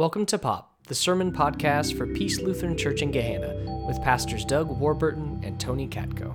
[0.00, 4.70] Welcome to Pop, the sermon podcast for Peace Lutheran Church in Gahanna, with pastors Doug
[4.80, 6.34] Warburton and Tony Katko.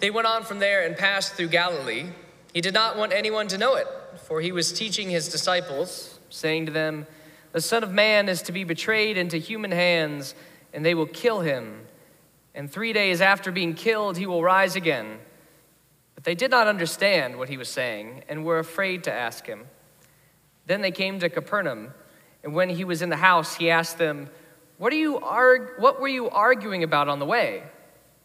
[0.00, 2.10] They went on from there and passed through Galilee.
[2.52, 3.86] He did not want anyone to know it,
[4.26, 7.06] for he was teaching his disciples, saying to them,
[7.52, 10.34] The Son of Man is to be betrayed into human hands,
[10.74, 11.86] and they will kill him.
[12.54, 15.20] And three days after being killed, he will rise again.
[16.20, 19.66] But they did not understand what he was saying and were afraid to ask him.
[20.66, 21.94] Then they came to Capernaum,
[22.44, 24.28] and when he was in the house, he asked them,
[24.76, 27.62] What, are you arg- what were you arguing about on the way?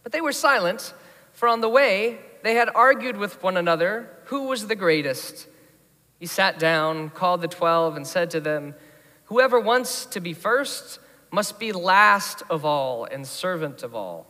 [0.04, 0.94] But they were silent,
[1.32, 5.48] for on the way they had argued with one another who was the greatest.
[6.20, 8.76] He sat down, called the twelve, and said to them,
[9.28, 11.00] Whoever wants to be first
[11.32, 14.28] must be last of all and servant of all.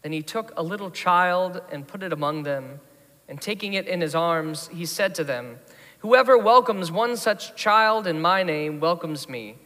[0.00, 2.80] Then he took a little child and put it among them,
[3.28, 5.58] and taking it in his arms, he said to them,
[6.00, 9.56] Whoever welcomes one such child in my name welcomes me,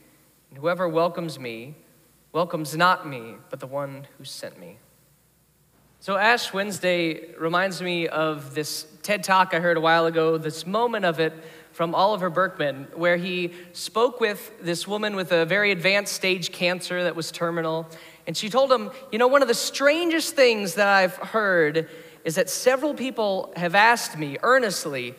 [0.49, 1.75] and whoever welcomes me
[2.33, 4.79] welcomes not me, but the one who sent me.
[6.03, 10.67] So, Ash Wednesday reminds me of this TED talk I heard a while ago, this
[10.67, 11.35] moment of it
[11.73, 17.05] from Oliver Burkeman, where he spoke with this woman with a very advanced stage cancer
[17.05, 17.87] that was terminal.
[18.27, 21.89] And she told him, You know, one of the strangest things that I've heard
[22.25, 25.15] is that several people have asked me earnestly,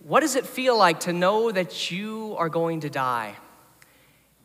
[0.00, 3.36] What does it feel like to know that you are going to die?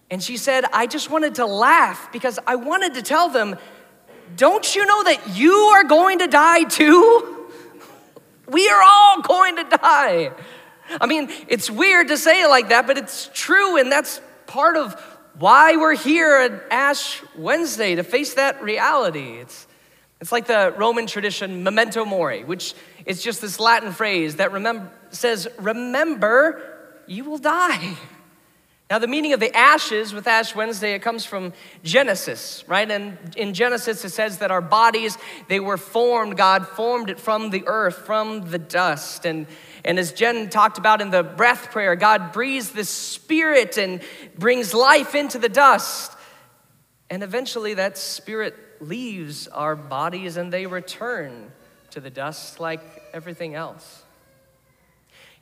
[0.10, 3.58] And she said, I just wanted to laugh because I wanted to tell them,
[4.36, 7.38] Don't you know that you are going to die too?
[8.48, 10.32] We are all going to die.
[11.00, 14.76] I mean, it's weird to say it like that, but it's true, and that's part
[14.76, 15.00] of
[15.40, 19.38] why we're here at Ash Wednesday to face that reality.
[19.38, 19.68] It's,
[20.22, 22.76] it's like the Roman tradition, memento mori, which
[23.08, 24.52] is just this Latin phrase that
[25.10, 26.62] says, Remember,
[27.08, 27.98] you will die.
[28.92, 32.92] Now, the meaning of the ashes with Ash Wednesday, it comes from Genesis, right?
[32.92, 37.50] And in Genesis, it says that our bodies, they were formed, God formed it from
[37.50, 39.26] the earth, from the dust.
[39.26, 39.48] And,
[39.86, 44.02] and as Jen talked about in the breath prayer, God breathes the spirit and
[44.38, 46.12] brings life into the dust.
[47.10, 51.52] And eventually, that spirit leaves our bodies and they return
[51.92, 52.82] to the dust like
[53.14, 54.04] everything else.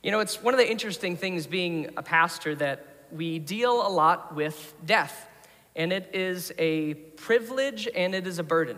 [0.04, 3.90] You know, it's one of the interesting things being a pastor that we deal a
[3.90, 5.28] lot with death,
[5.76, 8.78] and it is a privilege and it is a burden.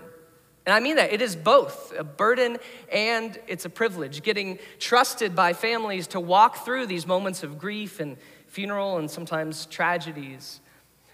[0.65, 1.11] And I mean that.
[1.11, 2.57] It is both a burden
[2.91, 7.99] and it's a privilege, getting trusted by families to walk through these moments of grief
[7.99, 8.17] and
[8.47, 10.59] funeral and sometimes tragedies.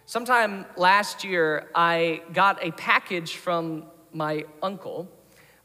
[0.09, 5.11] Sometime last year, I got a package from my uncle.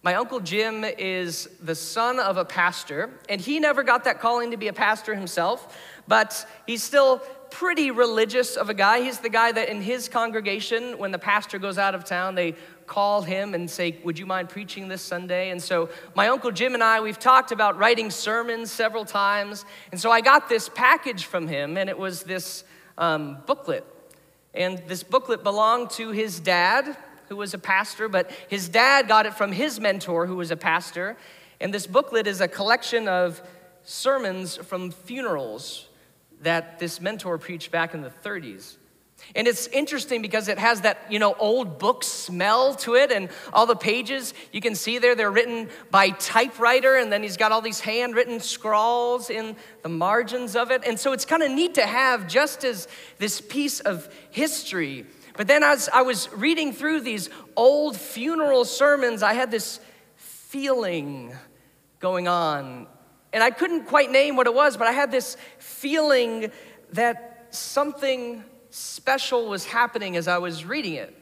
[0.03, 4.51] My uncle Jim is the son of a pastor, and he never got that calling
[4.51, 7.19] to be a pastor himself, but he's still
[7.53, 9.03] pretty religious of a guy.
[9.03, 12.57] He's the guy that in his congregation, when the pastor goes out of town, they
[12.87, 15.51] call him and say, Would you mind preaching this Sunday?
[15.51, 19.65] And so my Uncle Jim and I, we've talked about writing sermons several times.
[19.93, 22.65] And so I got this package from him, and it was this
[22.99, 23.87] um, booklet.
[24.55, 26.97] And this booklet belonged to his dad,
[27.29, 30.57] who was a pastor, but his dad got it from his mentor, who was a
[30.57, 31.17] pastor.
[31.61, 33.43] And this booklet is a collection of
[33.83, 35.89] sermons from funerals
[36.43, 38.77] that this mentor preached back in the 30s.
[39.35, 43.31] And it's interesting because it has that, you know, old book smell to it, and
[43.53, 47.53] all the pages you can see there, they're written by typewriter, and then he's got
[47.53, 50.83] all these handwritten scrawls in the margins of it.
[50.87, 52.89] And so it's kind of neat to have just as
[53.19, 55.07] this piece of history.
[55.37, 59.81] But then as I was reading through these old funeral sermons, I had this
[60.17, 61.35] feeling
[62.01, 62.87] going on
[63.33, 66.53] and I couldn't quite name what it was, but I had this feeling
[66.93, 71.17] that something special was happening as I was reading it.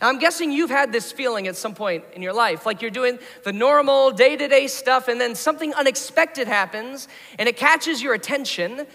[0.00, 2.90] Now, I'm guessing you've had this feeling at some point in your life, like you're
[2.90, 7.08] doing the normal day to day stuff, and then something unexpected happens,
[7.38, 8.86] and it catches your attention,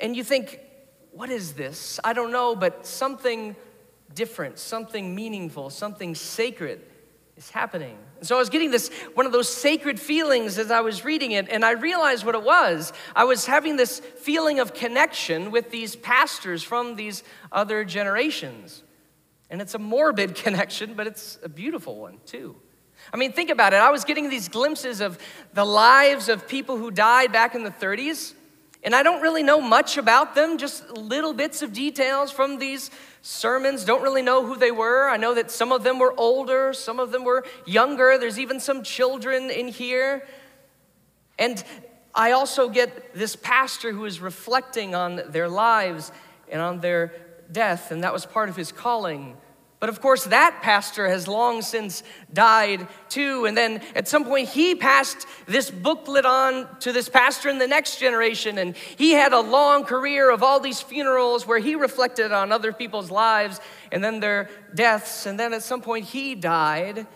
[0.00, 0.60] and you think,
[1.12, 2.00] What is this?
[2.04, 3.56] I don't know, but something
[4.14, 6.82] different, something meaningful, something sacred
[7.36, 7.96] is happening.
[8.18, 11.32] And so I was getting this one of those sacred feelings as I was reading
[11.32, 12.92] it, and I realized what it was.
[13.16, 18.82] I was having this feeling of connection with these pastors from these other generations.
[19.50, 22.56] And it's a morbid connection, but it's a beautiful one too.
[23.12, 23.76] I mean, think about it.
[23.80, 25.18] I was getting these glimpses of
[25.54, 28.34] the lives of people who died back in the 30s,
[28.82, 32.90] and I don't really know much about them, just little bits of details from these
[33.22, 33.84] sermons.
[33.84, 35.08] Don't really know who they were.
[35.08, 38.18] I know that some of them were older, some of them were younger.
[38.18, 40.26] There's even some children in here.
[41.38, 41.62] And
[42.14, 46.10] I also get this pastor who is reflecting on their lives
[46.50, 47.14] and on their
[47.50, 49.36] death, and that was part of his calling.
[49.82, 53.46] But of course, that pastor has long since died too.
[53.46, 57.66] And then at some point, he passed this booklet on to this pastor in the
[57.66, 58.58] next generation.
[58.58, 62.72] And he had a long career of all these funerals where he reflected on other
[62.72, 65.26] people's lives and then their deaths.
[65.26, 67.08] And then at some point, he died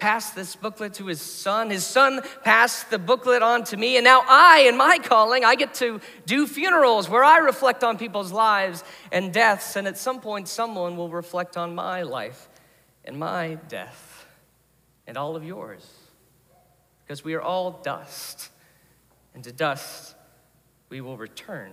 [0.00, 1.70] passed this booklet to his son.
[1.70, 3.96] His son passed the booklet on to me.
[3.96, 7.98] And now I, in my calling, I get to do funerals where I reflect on
[7.98, 8.82] people's lives
[9.12, 9.76] and deaths.
[9.76, 12.48] And at some point, someone will reflect on my life
[13.04, 14.26] and my death
[15.06, 15.88] and all of yours.
[17.04, 18.48] Because we are all dust.
[19.34, 20.16] And to dust,
[20.88, 21.72] we will return.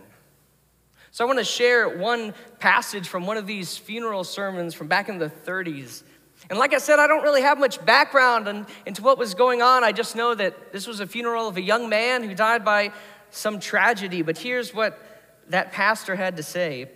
[1.11, 5.09] So I want to share one passage from one of these funeral sermons from back
[5.09, 6.03] in the 30s
[6.49, 9.61] and like I said, I don't really have much background in, into what was going
[9.61, 9.83] on.
[9.83, 12.91] I just know that this was a funeral of a young man who died by
[13.31, 14.21] some tragedy.
[14.21, 14.97] But here's what
[15.49, 16.89] that pastor had to say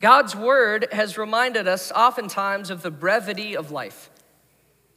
[0.00, 4.10] God's word has reminded us oftentimes of the brevity of life.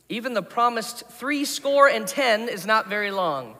[0.07, 3.56] Even the promised three score and ten is not very long.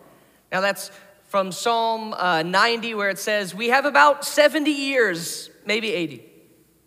[0.52, 0.92] Now, that's
[1.30, 6.31] from Psalm uh, 90, where it says, We have about 70 years, maybe 80.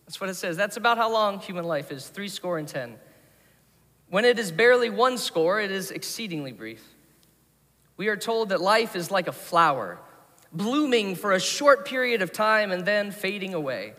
[0.06, 0.56] That's what it says.
[0.56, 2.97] That's about how long human life is three score and ten.
[4.09, 6.85] When it is barely one score, it is exceedingly brief.
[7.97, 9.99] We are told that life is like a flower,
[10.53, 13.95] blooming for a short period of time and then fading away.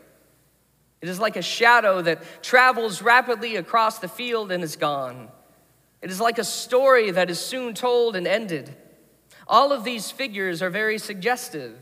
[1.01, 5.29] It is like a shadow that travels rapidly across the field and is gone.
[6.01, 8.75] It is like a story that is soon told and ended.
[9.47, 11.77] All of these figures are very suggestive.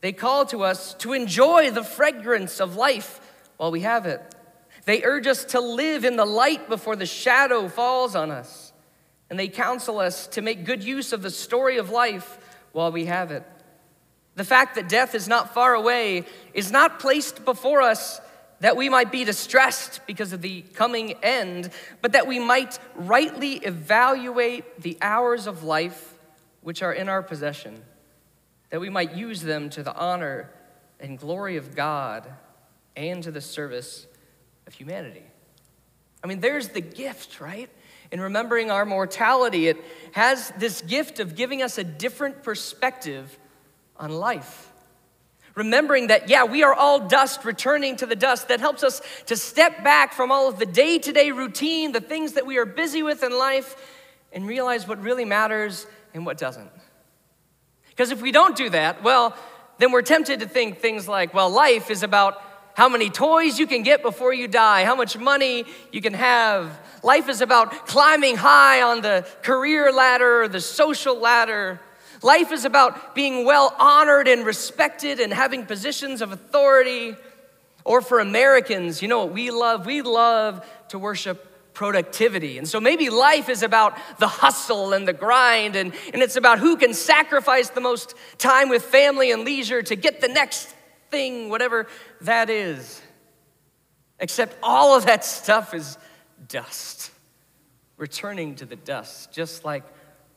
[0.00, 3.20] They call to us to enjoy the fragrance of life
[3.56, 4.20] while we have it.
[4.84, 8.72] They urge us to live in the light before the shadow falls on us.
[9.28, 12.38] And they counsel us to make good use of the story of life
[12.72, 13.42] while we have it.
[14.36, 16.24] The fact that death is not far away
[16.54, 18.20] is not placed before us
[18.60, 21.70] that we might be distressed because of the coming end,
[22.00, 26.14] but that we might rightly evaluate the hours of life
[26.62, 27.82] which are in our possession,
[28.70, 30.50] that we might use them to the honor
[30.98, 32.26] and glory of God
[32.96, 34.06] and to the service
[34.66, 35.22] of humanity.
[36.24, 37.68] I mean, there's the gift, right?
[38.10, 39.76] In remembering our mortality, it
[40.12, 43.38] has this gift of giving us a different perspective
[43.96, 44.72] on life.
[45.54, 49.36] Remembering that, yeah, we are all dust returning to the dust, that helps us to
[49.36, 52.66] step back from all of the day to day routine, the things that we are
[52.66, 53.76] busy with in life,
[54.32, 56.70] and realize what really matters and what doesn't.
[57.88, 59.34] Because if we don't do that, well,
[59.78, 62.42] then we're tempted to think things like, well, life is about
[62.76, 66.78] how many toys you can get before you die, how much money you can have.
[67.02, 71.80] Life is about climbing high on the career ladder the social ladder.
[72.22, 77.16] Life is about being well honored and respected and having positions of authority.
[77.82, 79.86] Or for Americans, you know what we love?
[79.86, 82.58] We love to worship productivity.
[82.58, 86.58] And so maybe life is about the hustle and the grind, and, and it's about
[86.58, 90.75] who can sacrifice the most time with family and leisure to get the next
[91.10, 91.86] thing, whatever
[92.22, 93.00] that is.
[94.18, 95.98] Except all of that stuff is
[96.48, 97.10] dust,
[97.96, 99.84] returning to the dust, just like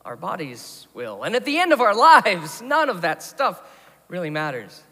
[0.03, 1.23] our bodies will.
[1.23, 3.61] And at the end of our lives, none of that stuff
[4.07, 4.83] really matters.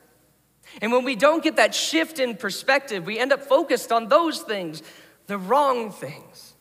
[0.82, 4.40] And when we don't get that shift in perspective, we end up focused on those
[4.42, 4.84] things,
[5.28, 6.54] the wrong things.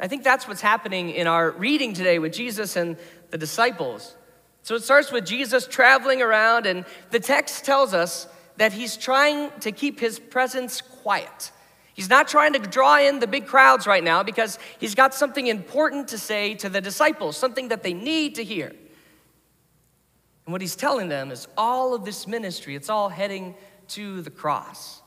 [0.00, 2.96] I think that's what's happening in our reading today with Jesus and
[3.30, 4.16] the disciples.
[4.62, 8.26] So it starts with Jesus traveling around, and the text tells us
[8.56, 11.50] that he's trying to keep his presence quiet.
[11.94, 15.46] He's not trying to draw in the big crowds right now because he's got something
[15.46, 18.68] important to say to the disciples, something that they need to hear.
[18.68, 23.54] And what he's telling them is all of this ministry, it's all heading
[23.88, 25.02] to the cross.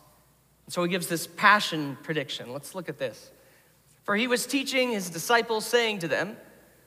[0.66, 2.54] And so he gives this passion prediction.
[2.54, 3.32] Let's look at this.
[4.04, 6.38] For he was teaching his disciples, saying to them,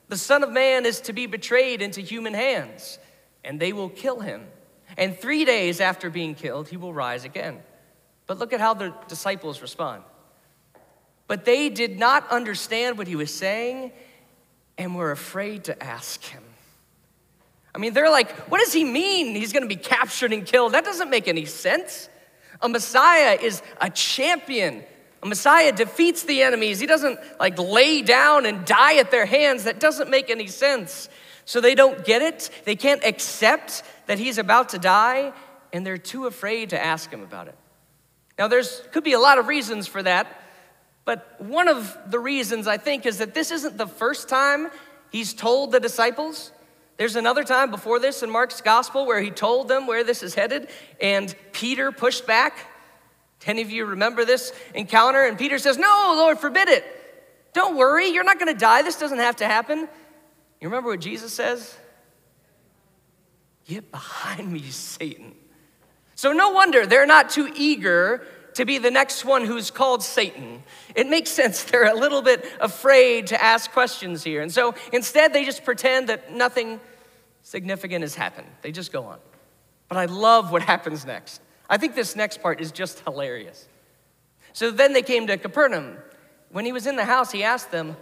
[0.09, 2.97] The Son of Man is to be betrayed into human hands,
[3.43, 4.45] and they will kill him
[4.97, 7.59] and three days after being killed, he will rise again.
[8.27, 10.03] But look at how the disciples respond.
[11.27, 13.91] But they did not understand what he was saying
[14.77, 16.43] and were afraid to ask him.
[17.73, 20.73] I mean, they're like, what does he mean he's gonna be captured and killed?
[20.73, 22.09] That doesn't make any sense.
[22.61, 24.83] A Messiah is a champion.
[25.23, 26.79] A Messiah defeats the enemies.
[26.79, 29.63] He doesn't like lay down and die at their hands.
[29.63, 31.09] That doesn't make any sense.
[31.45, 32.49] So they don't get it.
[32.65, 35.33] They can't accept that he's about to die,
[35.73, 37.55] and they're too afraid to ask him about it.
[38.37, 40.41] Now, there's could be a lot of reasons for that,
[41.05, 44.69] but one of the reasons I think is that this isn't the first time
[45.11, 46.51] he's told the disciples
[46.97, 50.35] There's another time before this in Mark's gospel where he told them where this is
[50.35, 52.67] headed, and Peter pushed back.
[53.45, 55.23] Any of you remember this encounter?
[55.23, 56.85] And Peter says, No, Lord, forbid it.
[57.53, 58.81] Don't worry, you're not going to die.
[58.81, 59.79] This doesn't have to happen.
[60.59, 61.75] You remember what Jesus says?
[63.65, 65.35] Get behind me, Satan.
[66.15, 70.63] So, no wonder they're not too eager to be the next one who's called Satan.
[70.95, 71.63] It makes sense.
[71.71, 74.41] They're a little bit afraid to ask questions here.
[74.41, 76.79] And so instead, they just pretend that nothing
[77.43, 78.47] significant has happened.
[78.61, 79.19] They just go on.
[79.87, 81.41] But I love what happens next.
[81.69, 83.67] I think this next part is just hilarious.
[84.53, 85.97] So then they came to Capernaum.
[86.51, 87.95] When he was in the house, he asked them,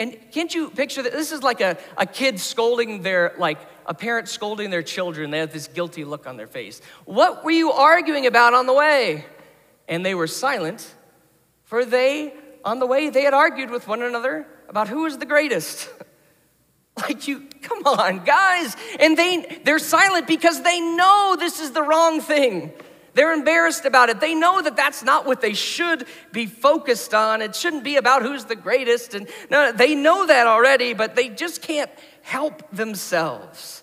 [0.00, 1.12] and can't you picture that?
[1.12, 3.58] This is like a, a kid scolding their, like
[3.90, 5.32] a parent scolding their children.
[5.32, 6.80] They have this guilty look on their face.
[7.06, 9.26] What were you arguing about on the way?
[9.88, 10.94] And they were silent,
[11.64, 12.32] for they,
[12.64, 15.90] on the way, they had argued with one another about who was the greatest.
[16.96, 18.76] like you, come on, guys.
[19.00, 22.72] And they, they're silent because they know this is the wrong thing.
[23.14, 24.20] They're embarrassed about it.
[24.20, 27.42] They know that that's not what they should be focused on.
[27.42, 29.14] It shouldn't be about who's the greatest.
[29.14, 31.90] And no, they know that already, but they just can't
[32.22, 33.79] help themselves.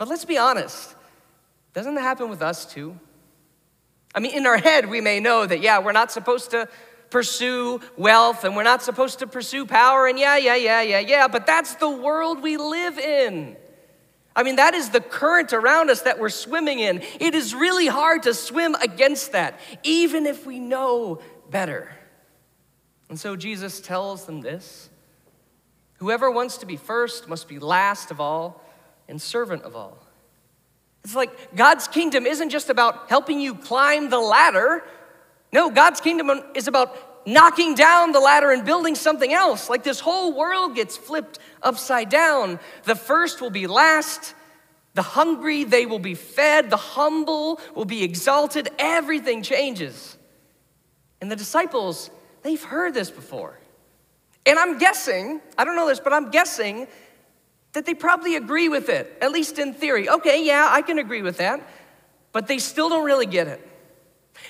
[0.00, 0.94] But let's be honest.
[1.74, 2.98] Doesn't that happen with us too?
[4.14, 6.70] I mean, in our head, we may know that, yeah, we're not supposed to
[7.10, 11.28] pursue wealth and we're not supposed to pursue power, and yeah, yeah, yeah, yeah, yeah,
[11.28, 13.58] but that's the world we live in.
[14.34, 17.02] I mean, that is the current around us that we're swimming in.
[17.20, 21.92] It is really hard to swim against that, even if we know better.
[23.10, 24.88] And so Jesus tells them this
[25.98, 28.64] Whoever wants to be first must be last of all
[29.10, 29.98] and servant of all.
[31.04, 34.84] It's like God's kingdom isn't just about helping you climb the ladder.
[35.52, 39.68] No, God's kingdom is about knocking down the ladder and building something else.
[39.68, 42.58] Like this whole world gets flipped upside down.
[42.84, 44.34] The first will be last.
[44.94, 46.70] The hungry, they will be fed.
[46.70, 48.68] The humble will be exalted.
[48.78, 50.16] Everything changes.
[51.20, 52.10] And the disciples,
[52.42, 53.58] they've heard this before.
[54.46, 56.88] And I'm guessing, I don't know this, but I'm guessing
[57.72, 60.08] that they probably agree with it, at least in theory.
[60.08, 61.66] Okay, yeah, I can agree with that,
[62.32, 63.66] but they still don't really get it.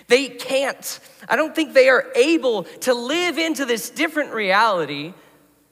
[0.07, 1.01] They can't.
[1.29, 5.15] I don't think they are able to live into this different reality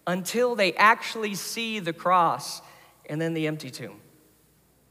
[0.07, 2.61] until they actually see the cross
[3.09, 4.01] and then the empty tomb.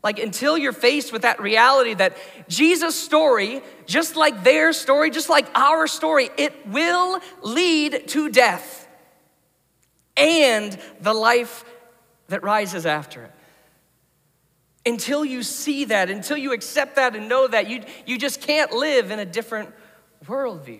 [0.04, 2.16] Like, until you're faced with that reality that
[2.48, 8.88] Jesus' story, just like their story, just like our story, it will lead to death
[10.16, 11.66] and the life
[12.28, 13.32] that rises after it.
[14.86, 18.72] Until you see that, until you accept that and know that, you, you just can't
[18.72, 19.74] live in a different
[20.26, 20.80] worldview.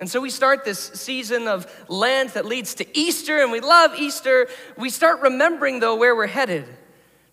[0.00, 3.94] And so we start this season of Lent that leads to Easter, and we love
[3.96, 4.48] Easter.
[4.76, 6.66] We start remembering, though, where we're headed.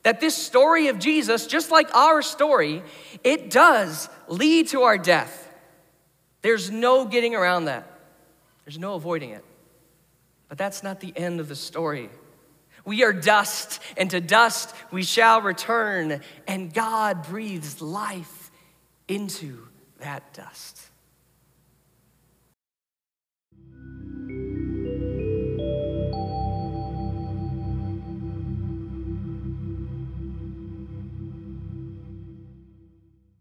[0.04, 2.84] That this story of Jesus, just like our story,
[3.24, 5.50] it does lead to our death.
[6.44, 7.88] There's no getting around that,
[8.66, 9.44] there's no avoiding it.
[10.50, 12.10] But that's not the end of the story.
[12.86, 16.22] We are dust, and to dust we shall return.
[16.48, 18.52] And God breathes life
[19.08, 19.68] into
[20.00, 20.91] that dust.